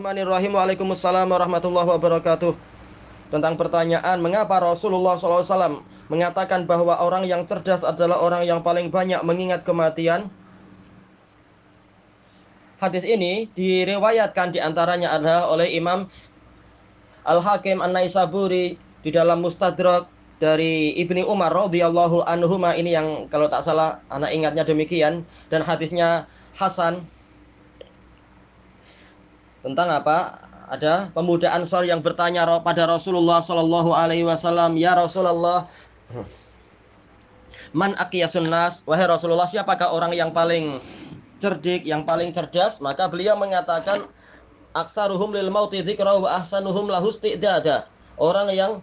Bismillahirrahmanirrahim. 0.00 0.56
Waalaikumsalam 0.56 1.28
warahmatullahi 1.28 1.84
wabarakatuh. 1.92 2.56
Tentang 3.28 3.60
pertanyaan 3.60 4.16
mengapa 4.24 4.56
Rasulullah 4.56 5.20
SAW 5.20 5.84
mengatakan 6.08 6.64
bahwa 6.64 6.96
orang 7.04 7.28
yang 7.28 7.44
cerdas 7.44 7.84
adalah 7.84 8.16
orang 8.24 8.48
yang 8.48 8.64
paling 8.64 8.88
banyak 8.88 9.20
mengingat 9.28 9.60
kematian. 9.60 10.32
Hadis 12.80 13.04
ini 13.04 13.52
diriwayatkan 13.52 14.56
di 14.56 14.64
antaranya 14.64 15.20
adalah 15.20 15.52
oleh 15.52 15.68
Imam 15.68 16.08
Al-Hakim 17.28 17.84
An-Naisaburi 17.84 18.80
di 19.04 19.10
dalam 19.12 19.44
Mustadrak 19.44 20.08
dari 20.40 20.96
Ibni 20.96 21.28
Umar 21.28 21.52
radhiyallahu 21.52 22.24
anhuma 22.24 22.72
ini 22.72 22.96
yang 22.96 23.28
kalau 23.28 23.52
tak 23.52 23.68
salah 23.68 24.00
anak 24.08 24.32
ingatnya 24.32 24.64
demikian 24.64 25.28
dan 25.52 25.60
hadisnya 25.60 26.24
Hasan 26.56 27.04
tentang 29.60 29.88
apa? 29.92 30.48
Ada 30.70 31.10
pemuda 31.10 31.50
Ansor 31.50 31.82
yang 31.82 31.98
bertanya 31.98 32.46
pada 32.62 32.86
Rasulullah 32.86 33.42
Shallallahu 33.42 33.90
Alaihi 33.90 34.22
Wasallam, 34.22 34.78
ya 34.78 34.94
Rasulullah, 34.94 35.66
man 37.74 37.98
akiyasun 37.98 38.46
nas, 38.46 38.86
wahai 38.86 39.10
Rasulullah, 39.10 39.50
siapakah 39.50 39.90
orang 39.90 40.14
yang 40.14 40.30
paling 40.30 40.78
cerdik, 41.42 41.82
yang 41.82 42.06
paling 42.06 42.30
cerdas? 42.30 42.78
Maka 42.78 43.10
beliau 43.10 43.34
mengatakan, 43.34 44.06
aksaruhum 44.78 45.34
lil 45.34 45.50
mauti 45.50 45.82
dzikra 45.82 46.14
ahsanuhum 46.38 46.86
lahu 46.86 47.10
isti'dada. 47.10 47.90
Orang 48.14 48.54
yang 48.54 48.78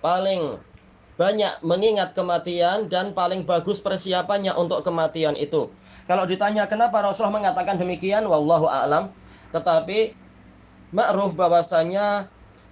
paling 0.00 0.56
banyak 1.20 1.60
mengingat 1.60 2.14
kematian 2.16 2.88
dan 2.88 3.12
paling 3.12 3.42
bagus 3.44 3.84
persiapannya 3.84 4.54
untuk 4.56 4.80
kematian 4.86 5.36
itu. 5.36 5.68
Kalau 6.08 6.24
ditanya 6.24 6.64
kenapa 6.64 7.04
Rasulullah 7.04 7.36
mengatakan 7.44 7.76
demikian, 7.76 8.24
wallahu 8.24 8.64
a'lam. 8.64 9.12
Tetapi 9.54 10.14
ma'ruf 10.92 11.36
bahwasanya 11.36 12.28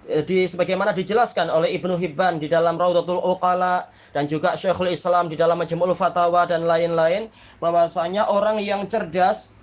eh, 0.09 0.23
di 0.25 0.45
sebagaimana 0.45 0.93
dijelaskan 0.93 1.49
oleh 1.49 1.73
Ibnu 1.77 1.97
Hibban 1.97 2.41
di 2.41 2.49
dalam 2.49 2.77
Raudatul 2.77 3.21
Uqala 3.21 3.89
dan 4.13 4.25
juga 4.25 4.57
Syekhul 4.57 4.93
Islam 4.93 5.29
di 5.29 5.37
dalam 5.37 5.57
Majmu'ul 5.57 5.93
Fatawa 5.93 6.45
dan 6.49 6.65
lain-lain 6.65 7.29
bahwasanya 7.61 8.29
orang 8.29 8.61
yang 8.61 8.85
cerdas 8.89 9.53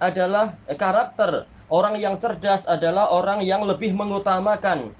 adalah 0.00 0.56
eh, 0.68 0.76
karakter 0.76 1.48
orang 1.72 1.96
yang 1.96 2.20
cerdas 2.20 2.68
adalah 2.68 3.08
orang 3.08 3.40
yang 3.40 3.64
lebih 3.64 3.96
mengutamakan 3.96 4.92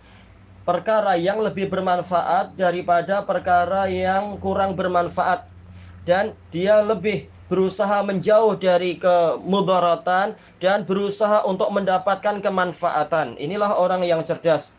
perkara 0.64 1.14
yang 1.20 1.44
lebih 1.44 1.69
bermanfaat 1.69 2.56
daripada 2.56 3.20
perkara 3.20 3.84
yang 3.86 4.41
kurang 4.41 4.72
bermanfaat. 4.75 5.44
Dan 6.05 6.36
dia 6.53 6.84
lebih 6.84 7.33
berusaha 7.53 8.00
menjauh 8.00 8.56
dari 8.56 8.97
kemudaratan 8.97 10.33
dan 10.61 10.78
berusaha 10.89 11.45
untuk 11.45 11.69
mendapatkan 11.70 12.41
kemanfaatan. 12.41 13.37
Inilah 13.37 13.77
orang 13.77 14.00
yang 14.05 14.25
cerdas. 14.25 14.77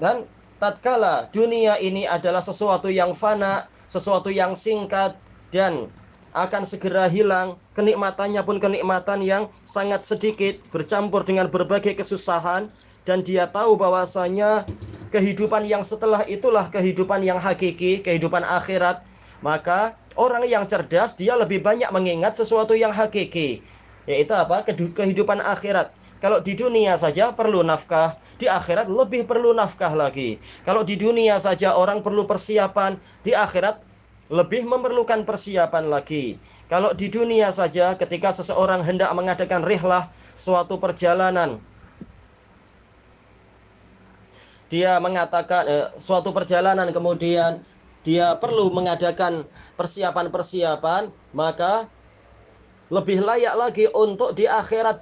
Dan 0.00 0.24
tatkala 0.62 1.28
dunia 1.34 1.76
ini 1.82 2.08
adalah 2.08 2.40
sesuatu 2.40 2.88
yang 2.88 3.12
fana, 3.12 3.68
sesuatu 3.90 4.32
yang 4.32 4.56
singkat 4.56 5.18
dan 5.52 5.92
akan 6.32 6.64
segera 6.64 7.12
hilang, 7.12 7.60
kenikmatannya 7.76 8.40
pun 8.40 8.56
kenikmatan 8.56 9.20
yang 9.20 9.52
sangat 9.68 10.00
sedikit 10.00 10.56
bercampur 10.72 11.28
dengan 11.28 11.52
berbagai 11.52 11.92
kesusahan 11.92 12.72
dan 13.04 13.20
dia 13.20 13.44
tahu 13.52 13.76
bahwasanya 13.76 14.64
kehidupan 15.12 15.68
yang 15.68 15.84
setelah 15.84 16.24
itulah 16.24 16.72
kehidupan 16.72 17.20
yang 17.20 17.36
hakiki, 17.36 18.00
kehidupan 18.00 18.40
akhirat, 18.40 19.04
maka 19.44 19.92
Orang 20.14 20.44
yang 20.44 20.68
cerdas 20.68 21.16
dia 21.16 21.36
lebih 21.36 21.64
banyak 21.64 21.88
mengingat 21.88 22.36
sesuatu 22.36 22.76
yang 22.76 22.92
hakiki, 22.92 23.64
yaitu 24.04 24.32
apa? 24.36 24.64
Kehidupan 24.68 25.40
akhirat. 25.40 25.92
Kalau 26.20 26.38
di 26.38 26.54
dunia 26.54 26.94
saja 27.00 27.34
perlu 27.34 27.66
nafkah, 27.66 28.14
di 28.38 28.46
akhirat 28.46 28.86
lebih 28.86 29.26
perlu 29.26 29.56
nafkah 29.56 29.90
lagi. 29.90 30.38
Kalau 30.62 30.86
di 30.86 30.94
dunia 30.94 31.40
saja 31.42 31.74
orang 31.74 32.04
perlu 32.04 32.28
persiapan, 32.28 33.00
di 33.26 33.34
akhirat 33.34 33.82
lebih 34.30 34.64
memerlukan 34.68 35.26
persiapan 35.26 35.90
lagi. 35.90 36.38
Kalau 36.70 36.96
di 36.96 37.12
dunia 37.12 37.52
saja 37.52 37.98
ketika 37.98 38.32
seseorang 38.32 38.80
hendak 38.80 39.12
mengadakan 39.12 39.60
rihlah 39.60 40.08
suatu 40.38 40.80
perjalanan 40.80 41.60
dia 44.72 44.96
mengatakan 44.96 45.68
eh, 45.68 45.86
suatu 46.00 46.32
perjalanan 46.32 46.88
kemudian 46.96 47.60
dia 48.02 48.34
perlu 48.38 48.70
mengadakan 48.74 49.46
persiapan-persiapan, 49.78 51.10
maka 51.34 51.86
lebih 52.92 53.22
layak 53.24 53.54
lagi 53.56 53.86
untuk 53.90 54.36
di 54.36 54.44
akhirat 54.44 55.00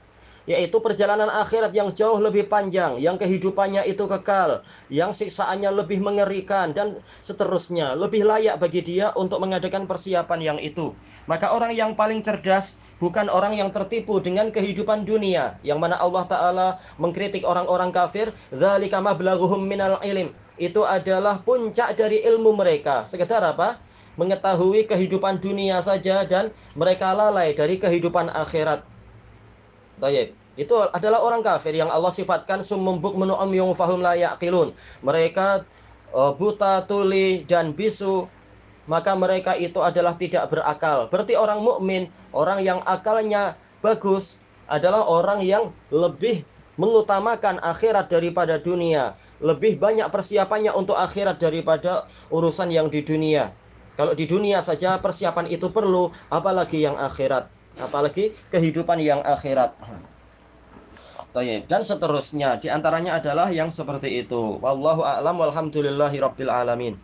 yaitu 0.49 0.83
perjalanan 0.83 1.29
akhirat 1.31 1.71
yang 1.71 1.95
jauh 1.95 2.19
lebih 2.19 2.49
panjang, 2.51 2.99
yang 2.99 3.21
kehidupannya 3.21 3.87
itu 3.87 4.03
kekal, 4.09 4.67
yang 4.91 5.15
siksaannya 5.15 5.71
lebih 5.71 6.03
mengerikan 6.03 6.75
dan 6.75 6.99
seterusnya. 7.23 7.95
Lebih 7.95 8.27
layak 8.27 8.59
bagi 8.59 8.83
dia 8.83 9.15
untuk 9.15 9.39
mengadakan 9.39 9.87
persiapan 9.87 10.41
yang 10.41 10.59
itu. 10.59 10.97
Maka 11.31 11.55
orang 11.55 11.77
yang 11.77 11.95
paling 11.95 12.25
cerdas 12.25 12.75
bukan 12.99 13.31
orang 13.31 13.55
yang 13.55 13.71
tertipu 13.71 14.19
dengan 14.19 14.51
kehidupan 14.51 15.07
dunia, 15.07 15.61
yang 15.63 15.79
mana 15.79 16.01
Allah 16.01 16.25
taala 16.27 16.69
mengkritik 16.99 17.47
orang-orang 17.47 17.95
kafir, 17.95 18.35
"Dzalika 18.51 18.99
mablaghuhum 18.99 19.63
minal 19.63 20.03
ilm." 20.03 20.35
Itu 20.61 20.85
adalah 20.85 21.41
puncak 21.41 21.97
dari 21.97 22.21
ilmu 22.21 22.53
mereka. 22.53 23.09
Sekedar 23.09 23.41
apa? 23.41 23.81
Mengetahui 24.21 24.85
kehidupan 24.85 25.41
dunia 25.41 25.81
saja 25.81 26.29
dan 26.29 26.53
mereka 26.77 27.17
lalai 27.17 27.57
dari 27.57 27.81
kehidupan 27.81 28.29
akhirat. 28.29 28.85
Tayyib. 29.97 30.37
Itu 30.61 30.77
adalah 30.93 31.25
orang 31.25 31.41
kafir 31.41 31.73
yang 31.73 31.89
Allah 31.89 32.13
sifatkan 32.13 32.61
sumumbuk 32.61 33.17
menu'am 33.17 33.49
yung 33.57 33.73
fahum 33.73 34.05
la 34.05 34.13
yaqilun. 34.13 34.77
Mereka 35.01 35.65
uh, 36.13 36.37
buta, 36.37 36.85
tuli 36.85 37.49
dan 37.49 37.73
bisu 37.73 38.29
maka 38.91 39.15
mereka 39.15 39.55
itu 39.55 39.79
adalah 39.79 40.19
tidak 40.19 40.51
berakal. 40.51 41.07
Berarti 41.07 41.39
orang 41.39 41.63
mukmin, 41.63 42.11
orang 42.35 42.59
yang 42.67 42.83
akalnya 42.83 43.55
bagus 43.79 44.43
adalah 44.67 45.07
orang 45.07 45.47
yang 45.47 45.71
lebih 45.95 46.43
mengutamakan 46.75 47.63
akhirat 47.63 48.11
daripada 48.11 48.59
dunia, 48.59 49.15
lebih 49.41 49.81
banyak 49.81 50.09
persiapannya 50.13 50.73
untuk 50.77 50.97
akhirat 50.97 51.41
daripada 51.41 52.09
urusan 52.29 52.69
yang 52.69 52.93
di 52.93 53.01
dunia. 53.01 53.53
Kalau 53.97 54.17
di 54.17 54.25
dunia 54.25 54.65
saja 54.65 54.97
persiapan 54.97 55.51
itu 55.53 55.69
perlu, 55.69 56.09
apalagi 56.33 56.81
yang 56.81 56.97
akhirat, 56.97 57.53
apalagi 57.77 58.33
kehidupan 58.49 58.97
yang 59.01 59.21
akhirat. 59.21 59.77
Dan 61.69 61.83
seterusnya, 61.87 62.59
di 62.59 62.73
antaranya 62.73 63.21
adalah 63.21 63.53
yang 63.53 63.69
seperti 63.69 64.25
itu. 64.25 64.59
Wallahu 64.59 65.05
a'lam 65.05 65.39
walhamdulillahi 65.39 66.17
rabbil 66.19 66.51
alamin. 66.51 66.95